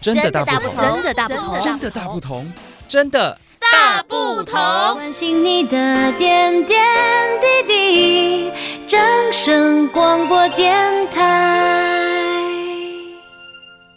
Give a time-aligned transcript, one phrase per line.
[0.00, 2.52] 真的大不同，真的大不同，真的大不同，
[2.88, 4.54] 真的大不同。
[4.94, 6.78] 关心你的点点
[7.66, 8.52] 滴滴，
[8.86, 9.00] 掌
[9.32, 12.40] 声广播电台。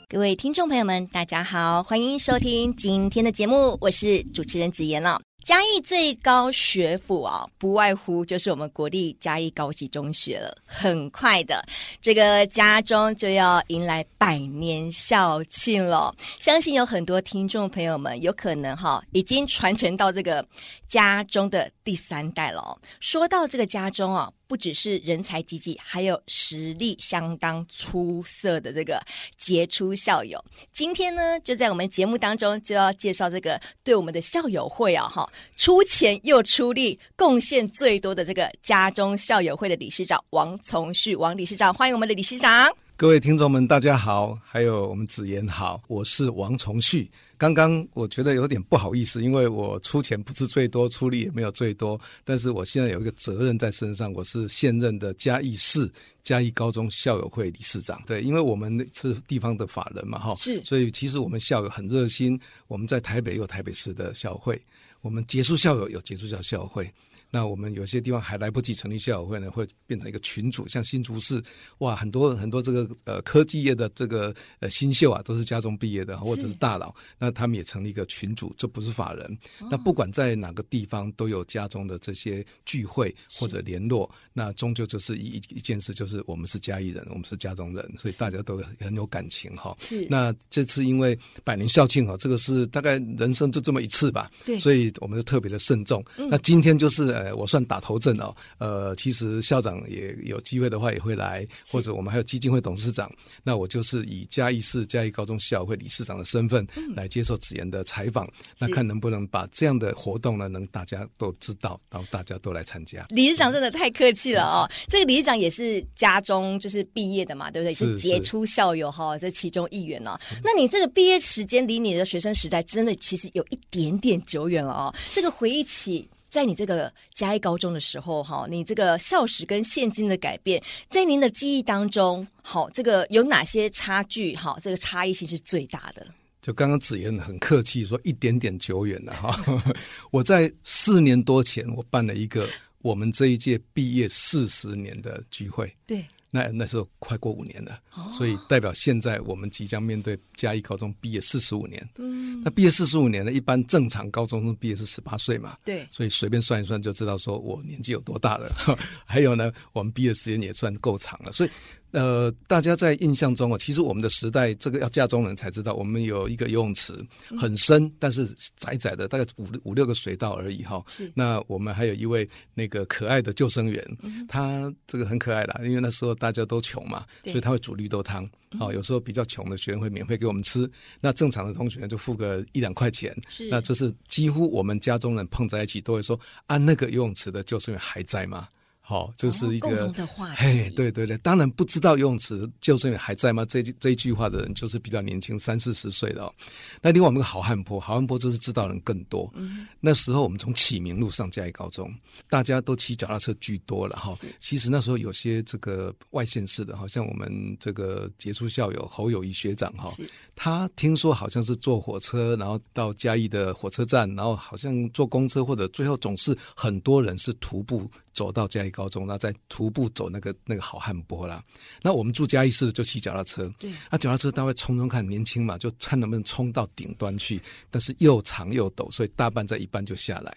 [0.09, 5.20] 各位听众朋友们，大家好，欢迎收听今天的节目，我是主持人子妍了。
[5.44, 10.55] 嘉义最高学府啊，不外乎就是我们国立嘉义高级中学了。
[10.65, 11.65] 很快的，
[11.99, 16.13] 这个家中就要迎来百年校庆了。
[16.40, 20.45] 相信有很多听众朋友们有可能哈，已经传承到这个
[20.88, 22.78] 家中的第三代了。
[23.00, 24.31] 说到这个家中啊。
[24.52, 29.02] 不只是人才济济，还有实力相当出色的这个
[29.38, 30.44] 杰出校友。
[30.73, 35.26] 今天呢，就在我们节目当中就要介绍这个对我们的校友会啊，哈，
[35.56, 42.70] 出钱又出力，贡献最多的这个家中校友会的理事长王从旭王理事长，欢迎我们的理事长。
[42.98, 47.09] 各位听众们，大家好，还有我们子妍好，我是王从旭。
[47.41, 58.00] 刚刚我觉得有点不好意思，因为我出钱不是最多，出力也没有最多，但是我现在有一个责任在身上，我是现任的嘉义市嘉义高中校友会理事长。
[58.06, 64.62] 对，因为我们是地方的法人嘛，哈，是，所以其实我们校友很热心，我们在台北有台北市的校友会，
[65.02, 66.94] 我们结束校友有结束校校友会。
[67.32, 71.42] 那我们有些地方还来不及成立校友会呢，会变成一个群组，像新竹市，
[71.80, 79.26] 哇，很多很多这个呃科技业的这个呃新秀啊，都是家中毕业的，或者是大佬，那他们也成立一个群组，这不是法人。
[79.62, 89.78] 哦、那不管在哪个地方，都有家中的这些聚会或者联络，那终究就是一一件事，就是我们是嘉义人，我们是家中人，所以大家都很有感情哈。
[89.80, 90.08] 是。
[90.10, 96.04] 那这次因为百年校庆哈，这个是大概人生就这么一次吧，对，所以我们就特别的慎重。
[96.18, 97.12] 嗯、那今天就是。
[97.12, 98.34] 呃，我算打头阵哦。
[98.58, 103.12] 呃，其实校长也有机会的话也会来，或者我们还有基金会董事长。
[103.44, 106.66] 那我就是以嘉义市嘉义高中校会理事长的身份
[106.96, 108.32] 来接受子妍的采访。
[108.58, 113.06] 那看能不能把这样的活动呢，能大家都知道，然后大家都来参加。
[113.09, 114.70] 理事长真的太客气了哦。
[114.88, 117.74] 这个理事长也是家中就是毕业的嘛，对不对？
[117.74, 120.18] 是杰出校友哈，这其中一员呢。
[120.44, 124.94] 那你这个毕业时间离你的学生时代真的其实有一点点久远了哦。
[125.12, 126.08] 这个回忆起。
[126.32, 134.34] 在你这个嘉义高中的时候，哈，你这个校史跟现今的改变，在您的记忆当中，好，这个有哪些差距？
[134.36, 136.08] 哈，这个差异性是最大的。
[136.42, 139.38] 就刚刚子妍很客气说一点点久远了哈，
[140.09, 142.48] 我在四年多前，我办了一个
[142.84, 145.72] 我们这一届毕业四十年的聚会。
[145.86, 146.06] 对。
[146.34, 151.86] 那那时候快过五年了，哦，所以代表现在我们即将面对嘉义高中毕业四十五年。
[151.97, 155.58] 嗯，那毕业四十五年呢，一般正常高中生毕业是十八岁嘛？
[155.66, 158.50] 对，所以随便算一算就知道说我年纪有多大了。
[159.06, 161.50] 还有呢，我们毕业时间也算够长了，所以。
[161.91, 166.94] 呃，大家在印象中啊，其实我们的时代，这个要嘉中人才知道，我们有一个游泳池，
[167.38, 168.25] 很深，嗯、但是
[168.56, 170.81] 窄窄的，大概五五六个水道而已哈。
[170.88, 171.12] 是。
[171.13, 178.23] 那我们还有一位那个可爱的救生员，嗯、他这个很可爱啦，因为那时候大家都穷嘛，所以他会煮绿豆汤。
[178.58, 180.69] 好、嗯，有时候比较穷的学生会免费给我们吃，
[181.00, 183.16] 那正常的同学就付个一两块钱。
[183.28, 183.47] 是。
[183.50, 188.47] 那这是几乎我们家中人碰在一起都会说啊，那个游泳池的救生员还在吗？
[188.84, 189.94] 好、哦，这是一个、哦、
[190.36, 193.46] 嘿，对对对，当然不知道游泳池救生员还在吗？
[193.46, 196.34] 这这一句话的人就是比较年轻，三四十岁的哦。
[196.81, 199.31] 那另外我们好汉坡，好汉坡就是知道人更多。
[199.36, 201.90] 嗯，那时候我们从启明路上嘉义高中，
[202.28, 204.14] 大家都骑脚踏车居多了哈。
[204.41, 209.90] 其实那时候有些这个外县市的，好像我们这个杰出校友侯友谊学长哈，
[210.36, 217.90] 他听说好像是坐火车，然后到嘉义的火车站，然后好像坐公车，或者最后总是很多人是徒步
[218.22, 218.82] 走到嘉义高。
[218.82, 221.44] 高中，那再徒步走那个那个好汉坡啦。
[221.84, 227.40] 那我们住嘉义市就骑脚踏车，对，那脚踏车大概冲冲看，年轻嘛，就看能不能冲到顶端去。
[227.70, 230.36] 但是又长又陡，所以大半在一半就下来。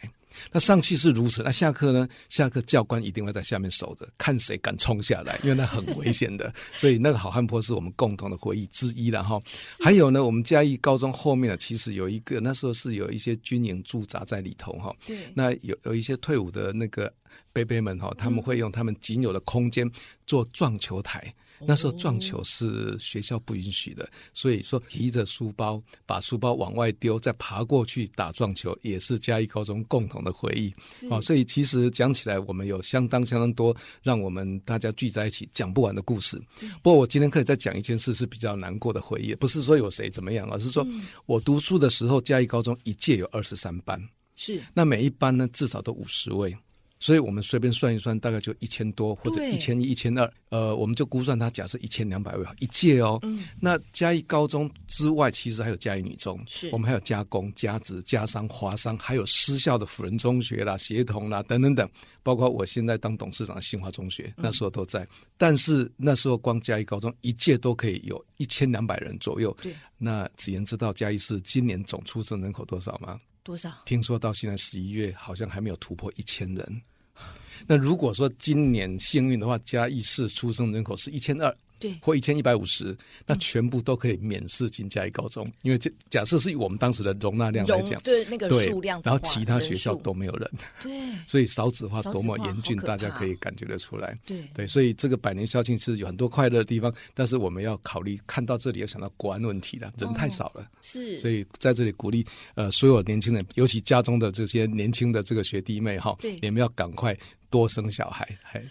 [0.53, 2.09] 那上去是如此，那下课呢？
[2.29, 6.53] 下课教官一定会在下面守着，看谁敢冲下来，因为那很危险的。
[6.73, 9.41] 所以那个好汉坡是我们共同的回忆之一了哈。
[9.81, 14.95] 还有呢，我们嘉义高中后面呢，其实有一个那时候是有一些军营驻扎在里头哈。
[15.07, 15.17] 对。
[15.35, 17.13] 那有有一些退伍的那个
[17.53, 19.91] 伯伯们哈，他们会用他们仅有的空间
[20.27, 21.35] 做撞球台。
[21.67, 30.73] 那时候撞球是学校不允许的，所以说提着书包把书包往外丢，再爬过去打撞球，也是嘉义高中共同的回忆。
[31.09, 36.41] 哦，所以其实讲起来，我们有相当相当多让我们大家聚在一起讲不完的故事。
[36.83, 40.87] 不过我今天可以再讲一件事是比较难过的回忆，不是说有谁怎么样，而是说
[41.27, 44.01] 我读书的时候，嘉义高中一届有二十三班，
[44.37, 46.57] 是那每一班呢至少都五十位。
[47.05, 50.33] 所以我们随便算一算，大概就一千多或者一千一、一千二。
[50.49, 53.19] 呃，我们就估算它假设一千两百位一届哦。
[53.25, 53.45] 嗯。
[53.61, 61.87] 那嘉义高中之外，其实还有嘉义女中，是我们还有加工、加职、加商、华商，还有私校的辅仁中学啦、协同啦等等等，
[62.23, 65.01] 包括我现在当董事长的新华中学，那时候都在。
[65.03, 69.55] 嗯、但是那时候光嘉义高中一届都可以有一千两百人左右。
[69.61, 69.75] 对。
[69.99, 73.21] 那子言知道嘉义市今年总出生人口多少吗？
[73.43, 73.71] 多少？
[73.85, 76.81] 听说到现在十一月好像还没有突破一千人。
[77.67, 81.55] 那如果说今年幸运的话，嘉义市出生人口是一千二。
[81.79, 90.51] 对，或一千一百五十，那全部都可以免试进嘉义高中，嗯、因为这假设是以我们当时的容纳量来讲，对那个数量，然后其他学校都没有人，
[90.83, 90.93] 对，
[91.27, 94.19] 所以少子化多么严峻，大家可以感觉得出来。
[94.25, 94.43] 对。
[94.55, 102.25] 对，所以这个百年校庆是有很多快乐的地方，但是我们要考虑看到这里要想到国安问题了，人太少了，哦、是，所以在这里鼓励
[102.55, 107.17] 呃所有年轻人，尤其家中的这些年轻的这个学弟妹哈，你们要赶快
[107.51, 108.63] 多生小孩，嘿。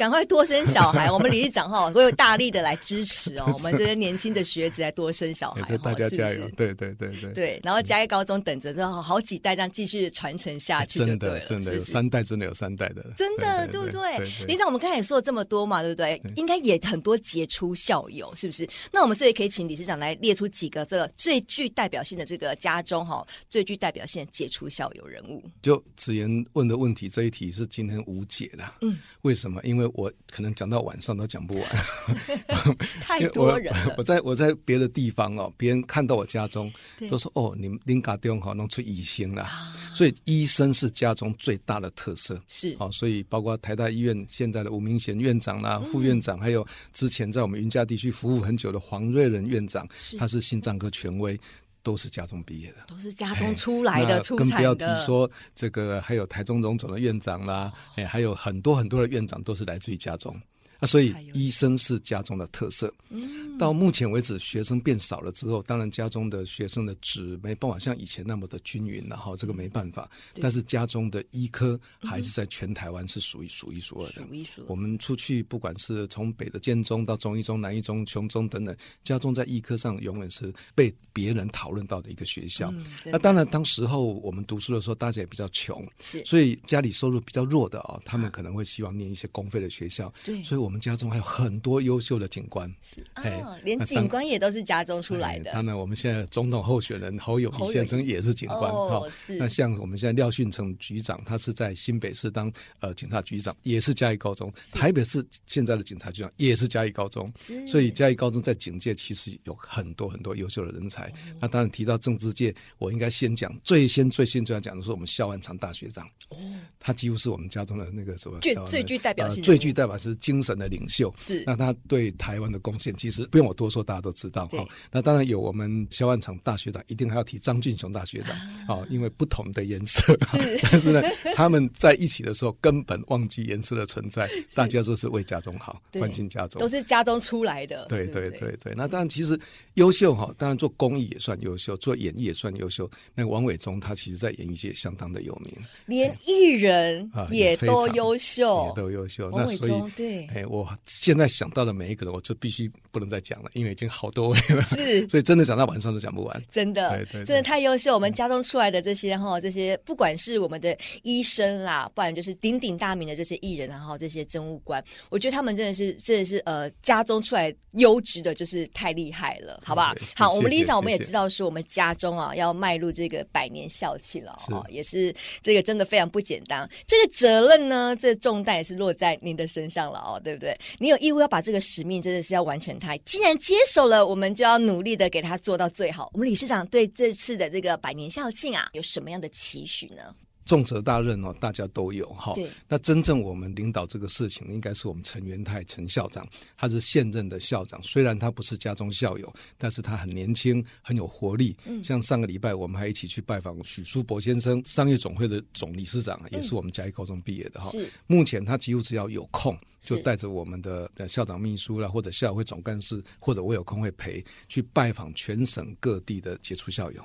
[0.00, 3.44] 赶快多生小孩， 我们理事长哈会有大力的来支持哦。
[3.52, 6.48] 我们这些年轻的学子来多生小孩， 大家加油！
[6.56, 7.60] 对对对对对。
[7.62, 14.18] 然后嘉义高中等着，之后好几代这样继续传承下去，真的真的有三代，真的有三代的，真的对不对？
[14.46, 16.18] 理事长，我们刚才也说了这么多嘛，对不对？
[16.34, 18.66] 应该也很多杰出校友，是不是？
[18.90, 25.42] 那我们所以可以请理事长来列出几个这个最具代表性的这个家中哈最具代表性的杰出校友人物。
[25.60, 28.64] 就子言问的问题，这一题是今天无解的。
[28.80, 29.60] 嗯，为什么？
[29.62, 30.70] 因为我可能讲。
[30.70, 31.66] 到晚上都讲不完，
[33.02, 33.86] 太多人了。
[33.88, 36.72] 我， 我在我在别的地方哦，别人看到我家中
[37.10, 42.40] 都说哦，你们林家中好弄出医生了，啊、所以医生是家中最大的特色。
[42.46, 42.76] 是。
[42.76, 49.84] 好，所以包括台大医院现在的吴明贤院长啦、副院长，还有之前在我们云嘉地区服务很久的黄瑞仁院长，
[50.16, 51.36] 他是心脏科权威，
[51.82, 60.40] 都是家中毕业的，都是家中出来的，出更不要提说这个还有台中荣总的院长啦，哎，还有很多很多的院长都是来自于家中。
[60.80, 62.92] 那所以医生是家中的特色。
[63.10, 70.10] 嗯到目前为止，学生变少了之后，当然家中的学生的质没办法像以前那么的均匀了哈，这个没办法。
[70.40, 74.22] 但是家中的医科还是在全台湾是属于数一数二的。
[74.26, 74.64] 数一数二。
[74.66, 78.74] 我们出去不管是从北的建中到中一中、南一中、雄中等等，
[79.04, 82.72] 家中在医科上永远是被别人讨论到的一个学校。
[83.04, 90.10] 那当然，当时候我们读书的时候，大家也比较穷，是，所以家里收入比较弱的啊，他们可能会希望念一些公费的学校。
[90.24, 90.80] 对，所以我们。
[90.80, 95.50] 我们家中还有很多优秀的警官，是哦，连警官也都是家中出来的。
[95.50, 99.02] 当然，我们现在总统候选人侯友宜先生也是警官哈。
[99.10, 99.34] 是。
[99.36, 107.30] 那像我们现在廖训成局长，他是在新北市当呃警察局长，也是嘉义高中；台北市现在的警察局长也是嘉义高中。
[107.36, 107.66] 是。
[107.66, 111.12] 所以嘉义高中在警界其实有很多很多优秀的人才。
[111.40, 116.06] 那当然提到政治界，我应该先讲最先最先最要讲的是我们萧万长大学长。
[116.28, 116.38] 哦。
[116.78, 121.10] 他几乎是我们家中的那个什么最最具代表性、最具代表是精神的领袖。
[121.16, 124.46] 是，那他对台湾的贡献，其实不用我多说，大家都知道。
[124.52, 128.36] 好，那当然有我们萧万长大学长，一定还要提张俊雄大学长。
[128.68, 131.02] 哦，因为不同的颜色，是，但是呢，
[131.34, 137.86] 他们在一起的时候根本忘记颜色的存在，大家都是为家中好，关心家中，都是家中出来的。
[137.86, 139.38] 对对对对，那当然其实
[139.74, 142.90] 优秀哈，当然做公益也算优秀，做演艺也算优秀。
[143.14, 145.52] 那个王伟忠他其实在演艺界相当的有名，
[145.86, 149.30] 连艺人也都优秀，也都优秀。
[149.32, 150.68] 那所以对，哎我。
[150.86, 154.60] 现在想到的每一个人，我就必须不能再讲了，因为已经好多位了。
[154.62, 156.42] 是， 所以真的讲到晚上都讲不完。
[156.50, 157.94] 真的，对对对，真的太优秀。
[157.94, 169.94] 我们家中出来的这些哈，这些不管是我们的医生啦，不然就是鼎鼎大名的这些艺人，然后这些政务官，我觉得他们真的是，真的是呃，家中出来优质的，就是太厉害了，好不好？
[170.16, 176.68] 好，我们理事长我们也知道说，我们家中啊要迈入这个百年校庆了，哦，也是这个真的非常不简单。
[176.86, 180.39] 这个责任呢，这重担也是落在您的身上了哦，对不对？
[180.78, 182.96] 你有义务要把这个使命，真的是要完成它。
[182.98, 186.10] 既然接手了，我们就要努力的给它做到最好。
[186.12, 190.14] 我们理事长对这次的这个百年校庆啊，有什么样的期许呢？
[190.46, 192.32] 重责大任哦，大家都有哈。
[192.34, 192.48] 对。
[192.66, 197.80] 那真正我们领导这个事情，应该是我们陈元泰陈校长，他是现任的校长。
[197.84, 201.56] 虽然他不是家中校友，但是他很年轻，很有活力。
[201.66, 201.84] 嗯。
[201.84, 207.70] 像上个礼拜，我们还一起去拜访许书博先生，商业总会的总理事长，也是我们嘉义高中毕业的哈。
[207.70, 207.88] 是。
[208.08, 217.02] 目前他几乎只要有空，就带着我们的校长秘书啦，或者校友会总干事，或者我有空会陪去拜访全省各地的杰出校友。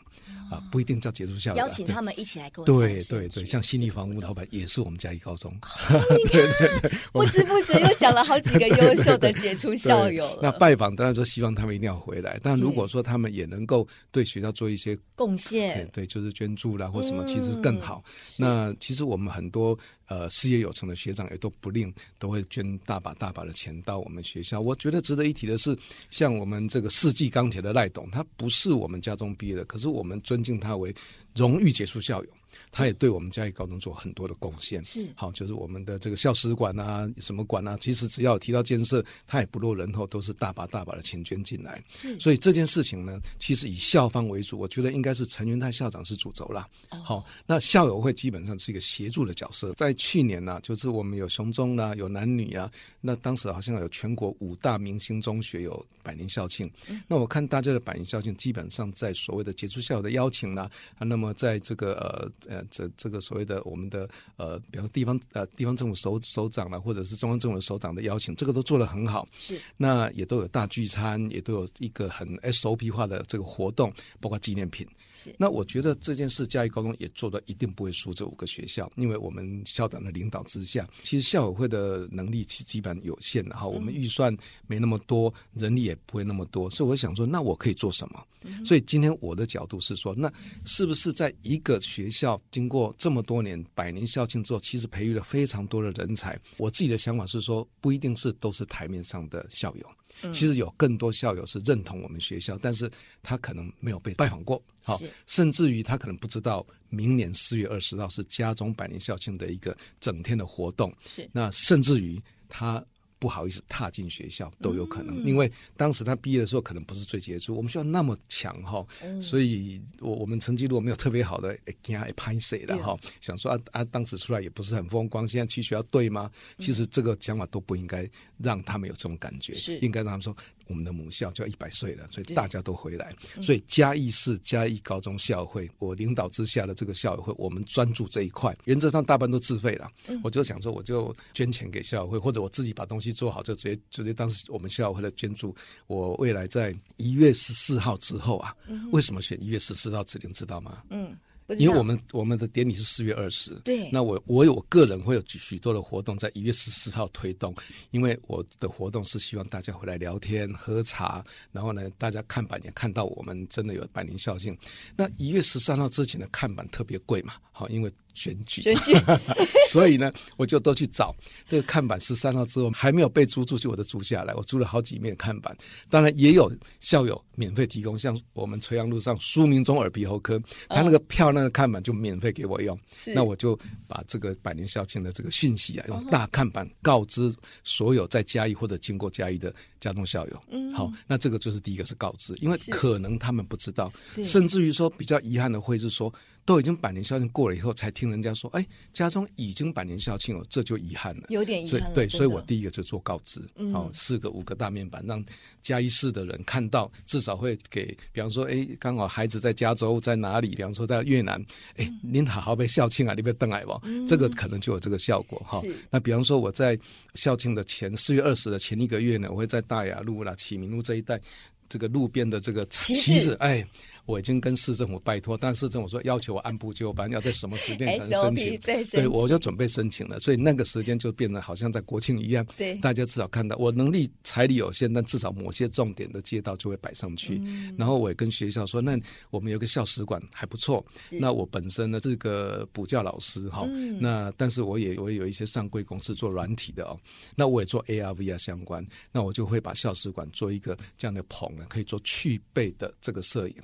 [0.51, 1.57] 啊，不一定叫杰出校友。
[1.57, 2.65] 邀请他们一起来跟我。
[2.65, 3.27] 对对。
[3.29, 5.51] 对，像新力房屋老板也是我们嘉义高中。
[5.51, 5.99] 哦、
[6.31, 10.39] 对对对，不知不觉又讲了好几个优秀的杰出校友了。
[10.43, 18.03] 那拜访当然说希望他们一定要回来，但如果说他们也能够对学校做一些贡献，对，对，就是捐助啦或什么，其实更好。
[18.05, 19.77] 嗯、那其实我们很多。
[20.07, 24.61] 呃，事业有成的学长也都不吝，都会捐大把大把的钱到我们学校。
[24.61, 25.77] 我觉得值得一提的是，
[26.09, 30.93] 像我们这个世纪钢铁的赖董，他不是我们家中毕业的，可是我们尊敬他为
[31.35, 32.29] 荣誉杰出校友。
[32.75, 41.81] 他也对我们嘉义高中做很多的贡献，是好，就是我们的这个校史馆啊，什么馆啊，其实只要提到建设，他也不落人后，都是大把大把的钱捐进来。
[41.87, 46.67] 是，所以这件事情呢，其实以校方为主，我觉得应该是陈云泰校长是主轴啦。
[46.89, 49.71] 哦，好，那校友会基本上是一个协助的角色。
[49.75, 56.69] 在去年呢、啊，就是我们有雄中啦，有男女啊，那当时好像有全国五大明星中学有百年校庆。
[56.89, 62.64] 嗯、那我看大家的百年校庆，基本上在所谓的杰出校友的邀请呢，啊，那么在这个呃呃。
[62.69, 69.27] 这这个所谓的我们的呃，比方说地方呃地方政府首首长了，或者是中央政府首长的邀请，这个都做得很好。
[69.37, 74.87] 是，那也都有大聚餐，也都有一个很 SOP 化的这个活动，包括纪念品。
[75.15, 84.35] 是，那我觉得这件事嘉义高中也做的一定不会输这五个学校，因为我们校长的领导之下，其实校委会的能力其实基本有限的哈，我们预算
[84.67, 88.27] 没那么多，人力也不会那么多，所以我想说，那我可以做什么？
[88.63, 90.31] 所以今天我的角度是说，那
[90.65, 96.39] 是不是在一个学校经过这么多年百年校庆之后，其实培育了非常多的人才？
[96.57, 99.89] 我自己的想法是说，不一定是都是台面上的校友。
[100.33, 102.89] 其实有更多校友是认同我们学校，但是
[103.21, 111.29] 他可能没有被拜访过，好，甚至于他可能不知道明年四月二十号是家中百年校庆的一个整天的活动，是。
[111.31, 112.83] 那甚至于他。
[113.17, 117.55] 不好意思，踏进学校都有可能，嗯、因为当时他毕业的时候可能不是最杰出。
[117.55, 122.97] 我们学校那么强哈，嗯、所以我我们成绩如果没有特别好的，给他拍谁的哈？
[123.21, 126.29] 想说啊啊，当时出来也不是很风光，现在去学校对吗？
[126.59, 130.35] 其实这个讲法都不应该让他们有这种感觉，是应该让他们说。
[130.67, 133.13] 我们的母校就要一百岁了，所以大家都回来。
[133.41, 138.55] 所以嘉义市嘉义高中校友会，我领导之下的这个校友会，我们专注这一块。
[138.65, 139.89] 原则上大半都自费了。
[140.23, 145.55] 我就想说，我就捐钱给校友会，或者我自己把东西做好，就直接直接当时我们校友会的捐助。
[145.87, 148.55] 我未来在一月十四号之后啊，
[148.91, 150.83] 为什么选一月十四号指定知道吗？
[150.89, 151.15] 嗯。
[151.57, 157.53] 因为我们我们的典礼是四月二十，对，那我我有我个人会有许多的活动在一月十四号推动，
[157.91, 164.57] 因为我的活动是希望大家回来聊天喝茶，然后呢，大家看板也看到我们真的有百年校庆。
[164.95, 168.93] 那一月十三号之前的看板特别贵嘛，好，因为选举，选举，
[169.69, 171.15] 所以呢，我就都去找。
[171.47, 171.95] 这个看板。
[172.05, 175.57] 十三号之后还没有被租出去，我就租下来，我租了好几面看板。
[175.89, 183.11] 当然也有校友免费提供，像我们垂杨路上苏明忠耳鼻喉科，他那个漂亮的看板就免费给我用，是。
[183.13, 183.57] 那我就
[183.87, 190.43] 把这个百年校庆的这个讯息啊，用大看板告知所有在嘉义或者经过嘉义的家中校友。
[190.51, 193.91] 嗯，好，那这个就是第一个是告知，因为可能他们不知道，
[194.23, 196.13] 甚至于说比较遗憾的会是说。
[196.45, 201.79] 都已经百年校庆过了以后，才听人家说，哎，家中已经百年校庆了，这就遗憾了，有点遗憾。
[201.79, 203.41] 所以对，所以我第一个就做告知，
[203.73, 205.25] 好，四个五个大面板，让
[205.63, 211.43] 嘉义市的人看到，至少会给，比方说，哎，刚好孩子在加州在哪里，比方说在越南，
[211.77, 213.81] 哎，您好好被校庆啊，你被登来不？
[214.07, 215.59] 这个可能就有这个效果哈。
[215.89, 216.77] 那比方说我在
[217.15, 221.19] 校庆的前四月二十的前一个月呢，我会在大雅路啦、启明路这一带，
[221.67, 223.67] 这个路边的这个旗子，哎。
[224.05, 228.59] 我已经跟市政府拜托，但市政府说要求我按部就班，要在什么时间才能申请？
[228.59, 230.19] 对，对，我就准备申请了。
[230.19, 232.45] 所以那个时间就变得好像在国庆一样。
[232.55, 237.41] 对，大家至少看到我能力财力有限，但至少某些重点的街道就会摆上去。
[237.45, 238.97] 嗯、然后我也跟学校说，那
[239.31, 240.85] 我们有个校史馆还不错。
[240.97, 246.99] 是那我本身呢是个补教老师哈，嗯、那但是我也我也有一些上柜公司做软体的哦。
[247.35, 253.55] 那我也做 AR VR 相关，那我就会把校史馆做一个这样的棚呢，可以做去背的这个摄影。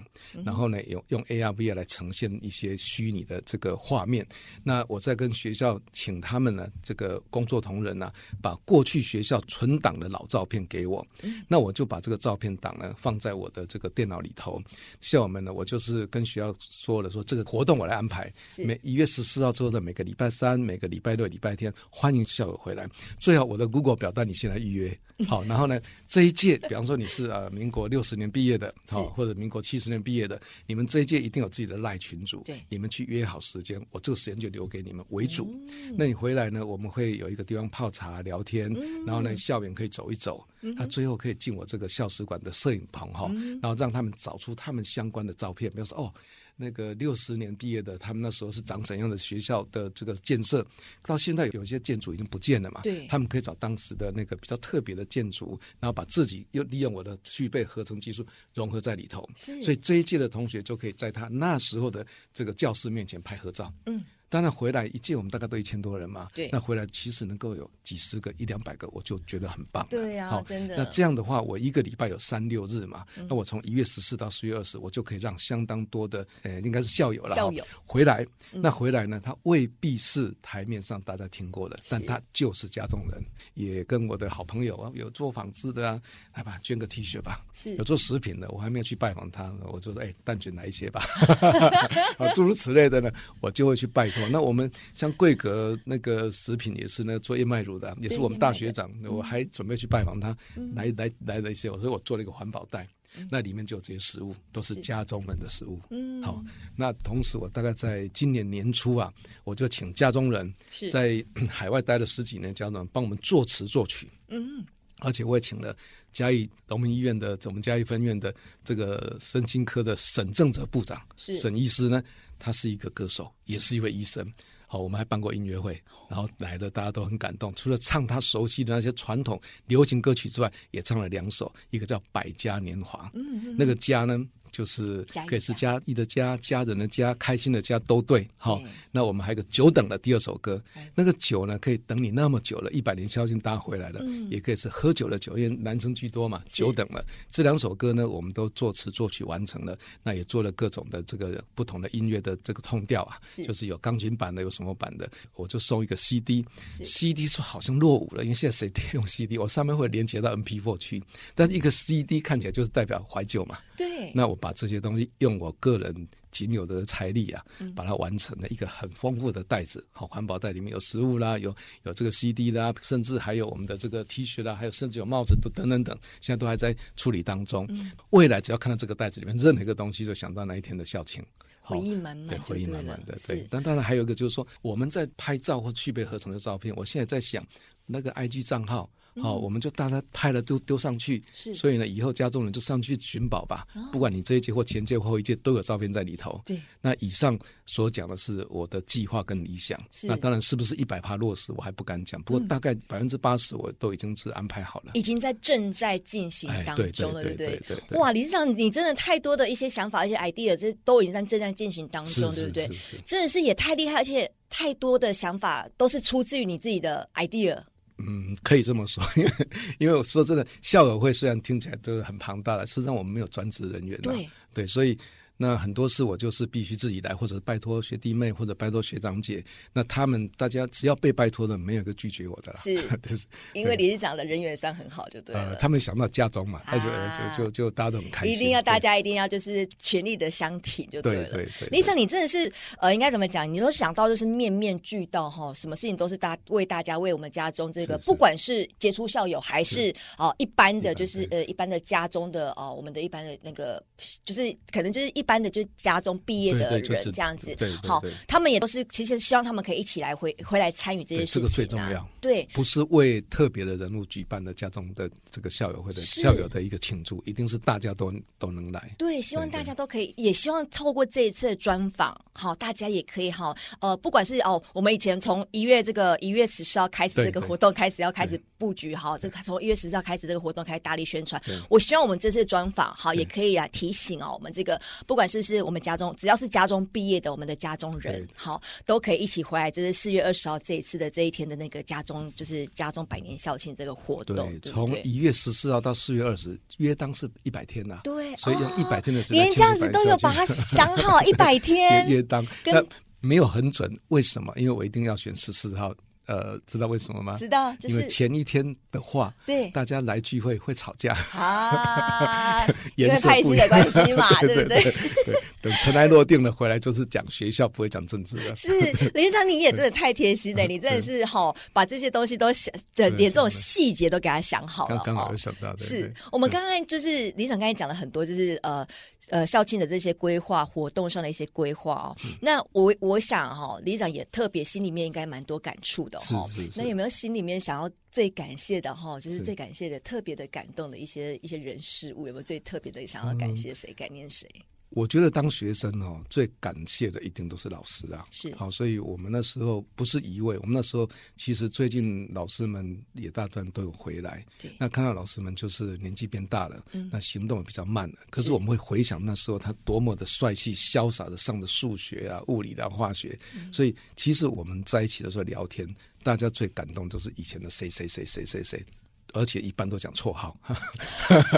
[0.45, 4.25] 然后呢，用用 AR VR 来呈现一些虚拟的这个画面。
[4.63, 11.05] 那我在跟学校请他们呢，这个工作同仁呢、啊，把过去学校存档的老照片给我。
[11.47, 14.61] 那我就把这个照片档呢放在我的这个电脑里头。
[14.99, 18.31] 校友们呢，我就是跟学校说了，说这个活动我来安排。
[18.57, 22.87] 每一月十四号之后的每个礼拜三、每个礼拜六、礼拜天，欢迎校友回来。
[23.19, 24.99] 最好我的 Google 表单你先来预约。
[25.27, 35.53] 好，然后呢，这一届，比方说你是呃民国六十年毕业的，好，或者民国七十年毕业的，你们这一届一定有自己的赖群组，对，你们去约好时间，我这个时间就留给你们为主。
[35.97, 38.71] 那你回来呢，我们会有一个地方泡茶聊天，
[39.05, 40.47] 然后呢，校园可以走一走，
[40.77, 46.13] 他最后可以进我这个校史馆的摄影棚哈，然后让他们找出他们相关的照片，比如说哦。
[46.61, 50.63] 那个六十年毕业的，他们那时候是长怎样的学校的这个建设，
[51.03, 52.81] 到现在有些建筑已经不见了嘛？
[52.83, 59.27] 对，他们可以找当时的那个比较特别的建筑，然后把自己又利用我的具备合成技术融合在里头。
[59.35, 63.73] 所以这一届的同学就可以在他那时候的这个教室面前拍合照。
[63.87, 64.03] 嗯。
[64.31, 66.29] 当然回来一届，我们大概都一千多人嘛。
[66.33, 66.47] 对。
[66.53, 69.85] 那回来其实能够有几十个、一两百个，我就觉得很棒。
[69.89, 70.77] 对呀、啊，真的。
[70.77, 78.25] 那这样的话，我一个礼拜有三六日嘛，嗯、那我从一月十四到四月二十，我就可以让相当多的，呃，应该是校友了，校友回来。
[78.53, 83.21] 那回来呢，他未必是台面上大家听过的，嗯、但他就是家中人，
[83.55, 86.01] 也跟我的好朋友啊，有做纺织的啊，
[86.35, 87.43] 来吧，捐个 T 恤吧。
[87.51, 87.75] 是。
[87.75, 91.01] 有做食品的，我还没有去拜访他，我就说，哎，蛋卷来一些吧。
[92.17, 93.11] 啊，诸如此类的呢，
[93.41, 94.20] 我就会去拜托。
[94.29, 94.69] 那我们。
[94.93, 102.87] 像贵格那个食品也是那个做燕麦乳的，也是我们大学长，我还准备去拜访他，嗯、来来来了一些，所以我做了一个环保袋，
[103.17, 105.79] 嗯、那里面就有这些食物，都是家中人的食物。
[105.89, 106.43] 嗯，好，
[106.75, 109.11] 那同时我大概在今年年初啊，
[109.43, 110.53] 我就请家中人
[110.91, 114.07] 在 海外待了十几年，家中人帮我们作词作曲。
[114.27, 114.63] 嗯，
[114.99, 115.75] 而且我也请了
[116.11, 122.03] 嘉义农民医院的我们嘉义分院的这个身心科的沈正哲部长，沈医师呢，
[122.41, 124.27] 他是一个歌手，也是一位医生。
[124.65, 125.79] 好，我们还办过音乐会，
[126.09, 127.53] 然后来的大家都很感动。
[127.55, 134.25] 除了唱他熟悉的那些传统流行歌曲之外，也唱了两首，一个叫《百家年华》，嗯嗯，那个家呢。
[134.51, 138.27] 就是可以是家义的家，家人的家，开心的家都对。
[138.35, 140.61] 好、哦，那我们还有个久等的第二首歌，
[140.93, 147.05] 那个酒呢可以等你那么久了，一百年孝敬大家回来了，嗯、也可以是喝酒的酒，因为男生居多嘛，久等了。
[147.29, 159.37] 这两首歌呢，我们都作词作曲完成了，那也做了各种的这个不同的音乐的这个通调啊，是就是有钢琴版的，有什么版的，我就送一个 CD，CD 说好像落伍了，因为现在谁用 CD？
[159.37, 161.01] 我上面会连接到 MP4 去，
[161.33, 164.40] 但是一个 CD 看起来就是代表怀旧嘛，对，那我。
[164.41, 167.45] 把这些东西用我个人仅有的财力啊，
[167.75, 169.85] 把它完成了一个很丰富的袋子。
[169.91, 177.67] 好，环保袋里面有食物啦，有有这个 CD 啦，甚至还有我们的这个 T 恤啦，还有甚至有帽子等等等，现在都还在处理当中。
[178.09, 181.23] 未来只要看到这个袋子里面任何一个东西，就想到那一天的校庆，
[181.61, 183.15] 回忆满满，对，回忆满满的。
[183.27, 187.45] 对，但当然还有一个就是说，我们在拍照或去背合成的照片，我现在在想
[187.85, 188.89] 那个 IG 账号。
[189.19, 193.65] 好，我们就大家拍了都丢上去，是，所以呢，以后家中人就上去寻宝吧。
[193.91, 196.41] 不管你这一届或前届或后一届，都有照片在里头。
[196.45, 199.77] 对，那以上所讲的是我的计划跟理想。
[199.91, 202.21] 是，那当然是不是一百趴落实，我还不敢讲。
[202.23, 207.97] 不过大概百分之八十，我都已经是安排好了，已经在正在进行当中了，对对对。
[207.97, 212.69] 哇，理事长，你真的太多的一些想法，一些 idea，这都已经在正在进行当中，对不对？
[213.05, 217.61] 真的是也太厉害，而且太多的想法都是出自于你自己的 idea。
[218.07, 219.31] 嗯，可以这么说， 因为
[219.79, 224.97] 因为我说真的，校友会虽然听起来都是很庞大的，事实上我们没有专职人员啊，对对，所以。
[225.41, 229.43] 那很多事我就是必须自己来，或者拜托学弟妹，或者拜托学长姐。
[229.73, 232.59] 那他们大家只要被拜托的，没有一个拒绝我的啦。
[232.61, 235.49] 是， 就是因为理事长的人缘上很好，就对了。
[235.49, 238.35] 呃、他们想到家中嘛，他就、啊、就就就大家都很开心。
[238.35, 241.23] 一定要大家一定要就是全力的相挺，就对了。
[241.29, 241.69] 对对，对，对。
[241.69, 243.51] 理事长，你真的是呃，应该怎么讲？
[243.51, 253.83] 你都想到就是面面俱到哈，什么事情都是大为大家为我们家中这个，是是不管是杰出校友还是哦、呃、一般的，就是呃一般的家中的哦、呃，我们的一般的那个，
[254.23, 256.17] 就是可能就是一般的就是家中。
[256.23, 262.07] 毕业的人这样子，好，他们也都是其实希望他们可以一起来回回来参与这些事情，这个最重要。
[262.21, 268.91] 对，不是为特别的人物举办的家中的这个校友会的校友的一个庆祝，一定是大家都都能来。
[268.97, 281.41] 对，希望大家都可以，也希望透过这一次的专访，好，大家也可以哈，呃，不管是哦，我们以前从一月这个一月十四号开始这个活动开始要开始布局好，这个从一月十四号开始这个活动开始大力宣传。
[281.67, 286.15] 我希望我们这次专访好，也可以啊提醒哦，我们这个不管是不是我们家中。
[286.15, 289.71] 只要是家中毕业的，我们的家中人，好，都可以一起回来。
[289.71, 294.35] 就是四月二十号这一次的这一天的那个家中，就是家中百年校庆这个活动。
[294.35, 298.01] 对，从一月十四号到四月二十，约当是一百天呐。
[298.03, 302.07] 对，所以用一百天的时间，连这样子都有把它想好一百天。
[302.07, 302.83] 约当，那
[303.21, 304.53] 没有很准，为什么？
[304.55, 305.91] 因为我一定要选十四号。
[306.31, 307.35] 呃，知道为什么吗？
[307.37, 312.65] 知道，就是、因为前一天的话，对，大家来聚会会吵架啊，
[312.95, 314.81] 因为派系的关系嘛， 对不对？
[314.81, 318.55] 对，等尘埃落定了，回来就是讲学校，不会讲政治了。
[318.55, 318.71] 是，
[319.13, 325.01] 理事长你也真的太贴心了，你真的是好把这些东西都想，对，连这种细节都给他想好了。
[325.03, 328.87] 刚好有想到，是我们刚刚就是理事长刚才讲了很多，就是呃。
[329.29, 336.47] 呃，校庆的这些规划活动上的一些规划哦，嗯、那我我想哈、哦，李长也特别心里面应该蛮多感触的哈、哦。
[336.49, 336.81] 是是是。
[336.81, 339.19] 那有没有心里面想要最感谢的哈、哦？
[339.21, 344.49] 就是最感谢的、特别的感动的一些一些人事物，有没有最特别的想要感谢谁、嗯、感念谁？
[344.91, 348.25] 我觉得当学生哦，最感谢的一定都是老师啊。
[348.29, 354.45] 是好，所以我们那时候不是一位，我们那时候其实最近老师们也大段都有回来。
[354.59, 358.15] 对，那看到老师们就是年纪变大了，嗯，那行动也比较慢了。
[358.29, 363.39] 可是我们会回想那时候他多么的帅气潇洒的上的数学啊、物理、啊、化学。
[363.55, 365.87] 嗯，所以其实我们在一起的时候聊天，
[366.21, 368.85] 大家最感动就是以前的谁谁谁谁谁谁。
[369.33, 370.57] 而且一般都讲绰号，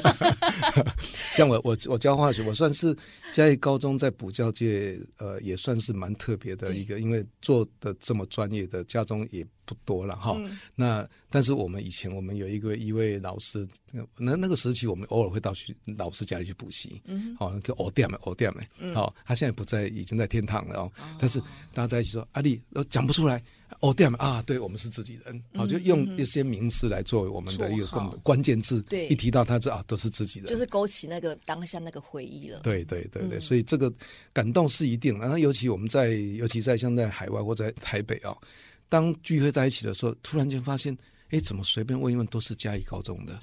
[1.35, 2.95] 像我我我教化学，我算是
[3.31, 10.35] 嘉义高中在补教界，呃，也算是蛮特别的一个，因为做的这么专业的家中也不多了哈。
[10.75, 13.67] 那但是我们以前我们有一个一位老师，
[14.17, 18.61] 那那个时期我们偶尔会到去老师家里去补习，嗯，好，就偶店嘛偶店嘛，
[18.93, 20.91] 好，他现在不在，已经在天堂了哦。
[21.19, 21.39] 但是
[21.73, 23.43] 大家在一起说，阿丽都讲不出来。
[23.79, 32.59] 哦，对啊，对，我们是自己人，好，就用一些名词来作为我们的一个关关键字，对，一提到他，就啊，都是自己人，就是勾起那个当下那个回忆了。
[32.59, 33.91] 对对对对，所以这个
[34.31, 35.17] 感动是一定。
[35.17, 38.37] 的，那尤其我们在，尤其在像在海外或在台北啊，
[38.93, 40.95] 当聚会在一起的时候，突然间发现。
[41.33, 43.33] 哎，怎么随便问一问都是嘉义高中的？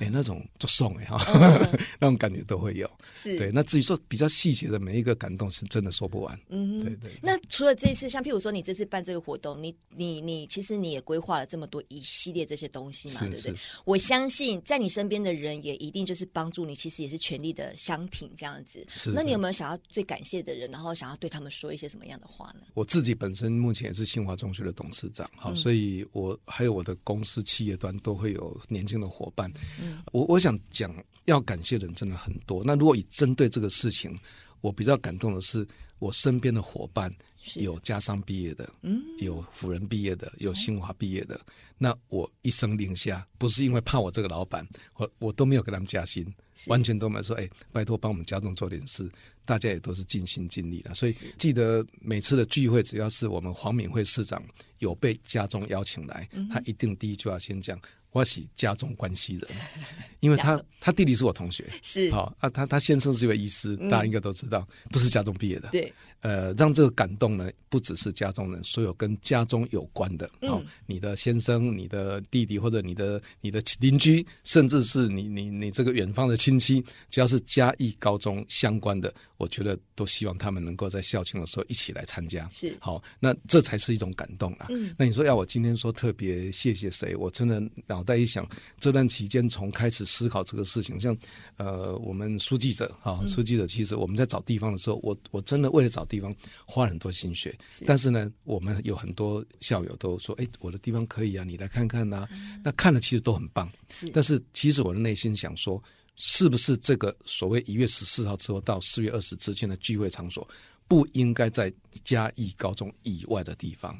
[0.00, 2.88] 哎、啊，那种就送哎哈，嗯、 那种感觉都会有。
[3.14, 6.38] 是对，那至于说比较细节的每一个感动，是真的说不完。
[6.50, 7.18] 嗯，对，对对。
[7.22, 13.54] 那除了这次，像譬如说你这次办这个活动，你你你，其实你也规划了这么多一系列这些东西嘛，对不对？
[13.86, 18.86] 我相信在你身边的人也一定就是帮助你，其实也是全力的相挺这样子。
[18.90, 19.10] 是。
[19.12, 22.66] 那你有没有想要最感谢的人，然后想要对他们说一些什么样的话呢？
[22.74, 27.37] 我自己本身目前也是新华中学的董事长，好，嗯、所以我还有我的公司。
[27.42, 32.62] 企业端都会有年轻的伙伴，嗯，我我想讲要感谢的人真的很多。
[32.64, 34.16] 那如果以针对这个事情，
[34.60, 35.66] 我比较感动的是
[35.98, 37.14] 我身边的伙伴，
[37.54, 41.40] 有家商毕业的，嗯，有辅仁毕业的，有新华毕业的。
[41.78, 46.26] 那我一声令下，不是因为怕我这个老板，我我都没有给他们加薪，
[46.66, 49.08] 完全都没有说，哎，拜托帮我们家中做点事。
[49.44, 54.42] 大家也都是尽心尽力的，所以记得每次的聚会，只要是我们黄敏惠市长
[54.80, 57.80] 有被家中邀请来，他一定第一句话先讲。
[58.10, 59.42] 我是家中关系人，
[60.20, 62.10] 因为他他弟弟是我同学，是。
[62.10, 65.68] 好啊，他他先生是一位医师，大家应该都知道，都是家中毕业的。
[65.68, 82.46] 对，呃，让这个感动呢，不只是家中人，所有跟家中有关的，好，你的先生、你的弟弟或者你的你的邻居，甚至是你你你这个远方的亲戚，只要是嘉义高中相关的，我觉得都希望他们能够在校庆的时候一起来参加。
[82.52, 84.66] 是好，那这才是一种感动啊。
[84.68, 87.16] 嗯，那你说要我今天说特别谢谢谁？
[87.16, 87.62] 我真的。
[87.86, 88.46] 脑袋一想，
[88.78, 91.16] 这段期间从开始思考这个事情，像
[91.56, 96.34] 呃，我们书记者哈，书记者其实我们在找地方的时候，我我真的为了找地方
[96.66, 97.56] 花了很多心血。
[97.70, 102.28] 是但是呢，我们有很多校友都说，哎，我的地方可以啊，你来看看呐、啊。
[102.32, 103.70] 嗯、那看了其实都很棒。
[103.88, 105.82] 是，但是其实我的内心想说，
[106.18, 110.46] 是不是这个所谓一月十四号之后到四月二十之间的聚会场所，
[110.86, 111.72] 不应该在
[112.04, 113.96] 嘉义高中以外的地方？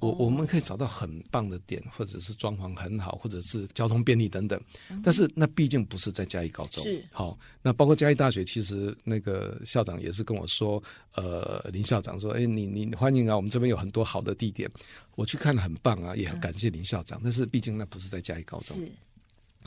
[0.00, 4.60] 我我们可以找到很棒的点，或者是装潢很好，或者是交通便利等等，
[5.02, 6.80] 但是那毕竟不是在嘉义高中。
[6.84, 10.80] 是好，那包括嘉义大学，其实那个校长也是跟我说，
[11.16, 14.70] 呃，林校长说，哎，你你欢迎啊，我们这边有很多好的地点，
[15.16, 18.76] 我去看了很棒啊，也很感谢林校长，但是毕竟那不是在嘉义高中。
[18.76, 18.88] 是。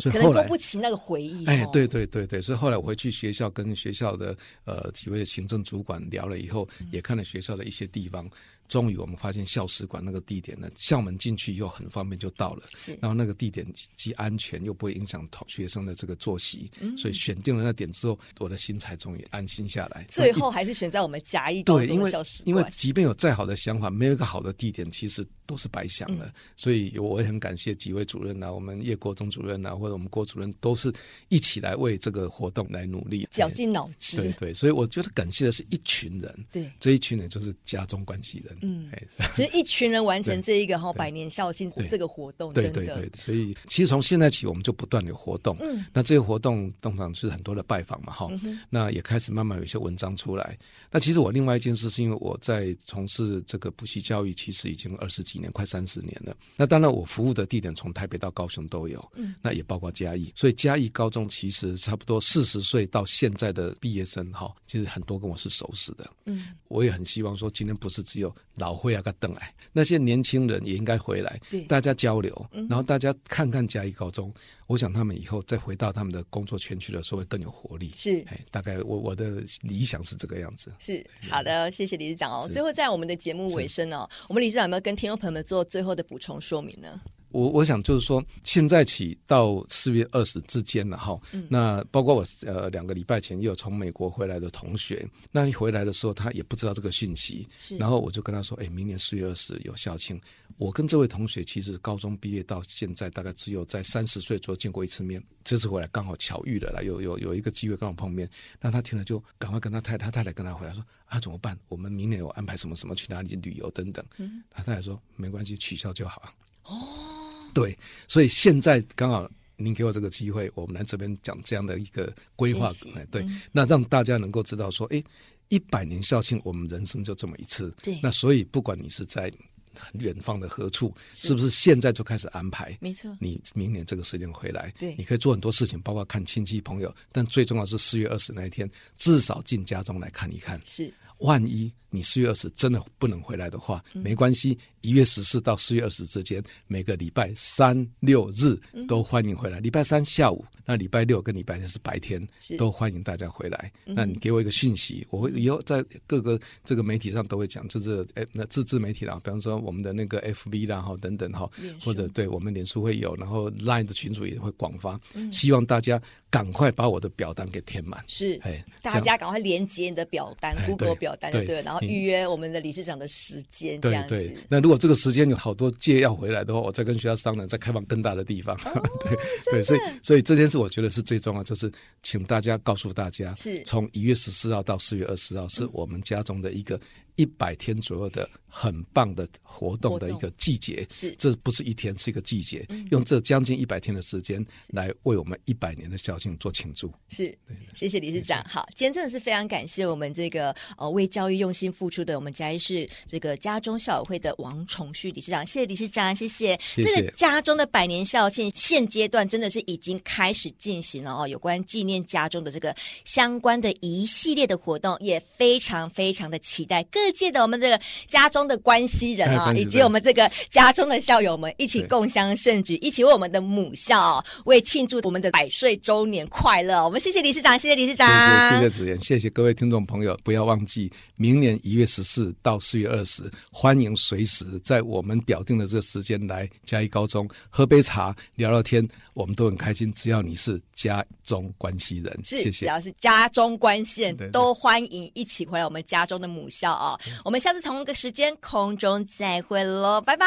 [0.02, 1.46] 所以后来，勾不起那个回忆。
[1.46, 4.36] 哎，对对对对，所以后来我回去学校，跟学校的
[4.66, 8.30] 呃几位行政主管聊了以后，也看了学校的一些地方。
[8.68, 12.64] 终于，我们发现校史馆那个地点呢，校门进去以后很方便就到了。
[12.74, 20.06] 是，然后那个地点既安全又不会影响同学生的这个作息，嗯、所以选定了那点之后，我的心才终于安心下来。
[20.08, 22.48] 最后还是选在我们嘉义高中的校史馆。
[22.48, 26.26] 因为因为即便有再好的想法，没有一个好的地点，其实都是白想了。
[26.28, 30.92] 嗯、所以我也很感谢几位主任呐、啊，我们叶国忠主任呐、啊，或者我们郭主任，都是
[31.28, 34.18] 一起来为这个活动来努力，绞尽脑汁。
[34.18, 36.46] 对对，所以我觉得感谢的是一群人。
[36.52, 38.58] 对，这一群人就是家中关系人。
[38.62, 38.90] 嗯，
[39.36, 45.58] 其实 一群人完成这一个哈百年校庆这个活动，对对对，所以其实从现在起我们就不断有活动。
[45.60, 48.30] 嗯，那这个活动通常是很多的拜访嘛哈，
[48.70, 50.58] 那也开始慢慢有一些文章出来。
[50.90, 56.34] 那其实我另外一件事是因为我在从事这个补习教育，其实已经二十几年，快三十年了。
[56.56, 60.32] 那当然我服务的地点从台北到高雄都有，嗯，那也包括嘉义。
[60.36, 66.10] 所以嘉义高中其实差不多四十岁到现在的毕业生哈，其实很多跟我是熟识的。
[66.28, 74.32] 嗯，我也很希望说今天不是只有老会啊跟邓来，那些年轻人也应该回来，对，大家交流，然后大家看看嘉义高中，
[74.68, 77.92] 我想他们以后再回到他们的工作圈去的时候会更有活力。
[77.96, 80.72] 是，哎，大概我我的理想是这个样子。
[80.80, 82.48] 是，好的，谢谢理事长哦。
[82.52, 87.00] 最后在我们的节目尾声哦，我们理事长有没有跟听众朋友我们做最后的补充说明呢？
[87.32, 91.20] 我我想就是说，现在起到四月二十之间了哈。
[91.32, 100.20] 嗯、那包括我呃两个礼拜前也有从美国回来的同学，那你回来的时候他也不知道这个讯息，是然后我就跟他说，哎，明年四月二十有校庆。
[100.58, 108.30] 我跟这位同学其实高中毕业到现在大概只有在三十岁左右见过一次面，这次回来刚好巧遇了啦，有有有一个机会刚好碰面。
[108.60, 111.58] 那他听了就赶快跟他太太，他太太跟他回来说啊怎么办？
[111.68, 114.06] 我们明年有安排什么什么去哪里旅游等等。
[114.18, 116.34] 嗯、他太太说没关系，取消就好了。
[116.66, 117.21] 哦。
[117.54, 125.04] 对，所以现在刚好您给我这个机会，我们来这边讲这样的一个规划，哎，对，嗯、那让大家能够知道说，哎，
[125.50, 129.32] 一百年校庆，我们人生就这么一次，对，那所以不管你是在
[129.80, 132.78] 很远方的何处，是，是不是现在就开始安排？
[132.82, 141.72] 没错，你明年这个时间回来，对，你可以做很多事情，包括看亲戚朋友，但最重要是四月二十那一天，至少进家中来看一看，是，万一。
[141.92, 144.58] 你四月二十真的不能回来的话，没关系。
[144.80, 149.60] 一月十四到四月二十之间，每个礼拜三六日都欢迎回来。
[149.60, 152.28] 礼拜三下午，那礼拜六跟礼拜天是白天，
[152.58, 153.72] 都欢迎大家回来。
[153.86, 161.48] 那你给我一个讯息，我会以后在各个这个媒体上都会讲，就是哎，那自制媒体啦，比方说我们的那个 FB 啦，哈等等哈，
[161.80, 165.00] 或者对我们脸书会有，然后 Line 的群组也会广发。
[165.32, 166.02] 希望大家
[166.32, 168.04] 赶快把我的表单给填满。
[168.08, 171.81] 是，哎，大家赶快连接你的表单，Google 表单对，然后。
[171.88, 174.10] 预约我们的理事长的时间，这样子。
[174.10, 174.38] 对对。
[174.50, 178.56] 那如果这个时间有好多届要回来的话，我再跟学校商量，再开放更大的地方。
[178.56, 179.18] 哦、 对
[179.52, 181.72] 对，所以所以这件事我觉得是最重要，就是
[182.04, 186.80] 请大家告诉大家，是从一月十四号到四月二十号，是我们家中的一个。
[187.22, 192.66] 一百天左右的很棒的活动的一个季节，是这不是一天，是一个季节。
[192.70, 196.92] 嗯、用这将近一百天的时间来为我们一百年的校庆做庆祝。
[197.10, 198.44] 是，对谢谢理事长。
[198.46, 206.60] 好，今天真的是非常感谢我们这个呃为教育用心付出的我们嘉义市这个家中校友会的王崇旭理事长，谢谢理事长，谢谢。
[206.66, 217.11] 谢谢这个家中的百年校庆现阶段真的是已经开始进行了哦，有关纪念家中的这个相关的一系列的活动，也非常非常的期待各。
[217.12, 226.84] 记得我们这个家中的关系人啊，以及我们这个家中的校友们一起共襄盛举，一起为我们的母校为庆祝我们的百岁周年快乐。
[226.84, 239.92] 我们谢谢理事长，谢谢理事长，谢谢谢谢子妍，谢谢各位听众朋友，不要忘记明年一月十四到四月二十，欢迎随时在我们表定的这个时间来嘉义高中喝杯茶聊聊天，我们都很开心。
[239.94, 246.91] 只要你是家中关系人，是谢谢，只要是家中关系人，都欢迎一起回来我们家中的母校啊。
[247.24, 250.26] 我们下次同一个时间空中再会喽，拜拜！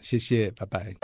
[0.00, 0.94] 谢谢，拜拜。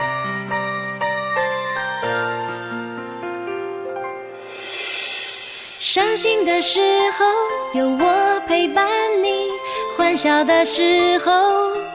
[5.79, 6.79] 伤心的时
[7.17, 7.25] 候
[7.79, 8.87] 有我陪伴
[9.21, 9.49] 你，
[9.97, 11.31] 欢笑的时候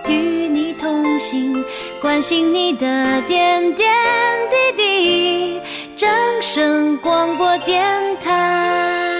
[0.06, 1.64] 与你同行，
[2.02, 3.88] 关心你的点点
[4.50, 5.60] 滴滴。
[5.96, 6.10] 正
[6.42, 7.82] 声广播电
[8.18, 9.15] 台。